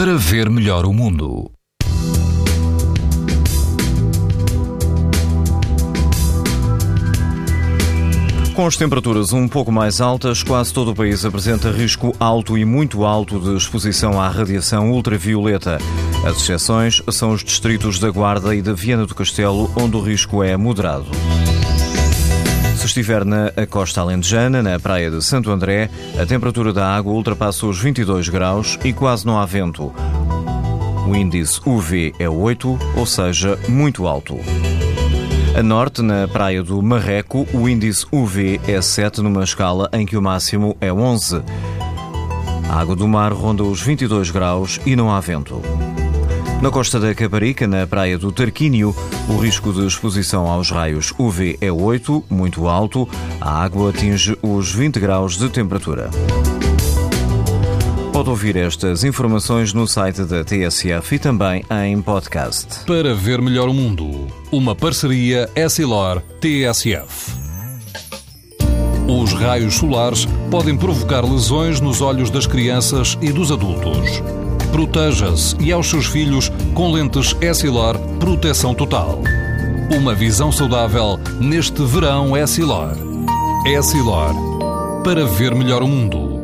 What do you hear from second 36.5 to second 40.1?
do Marreco, o índice UV é 7 numa escala em